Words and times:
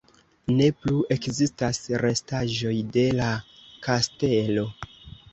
Ne 0.59 0.67
plu 0.83 1.01
ekzistas 1.15 1.79
restaĵoj 2.03 2.71
de 2.95 3.03
la 3.19 3.27
kastelo. 3.89 4.65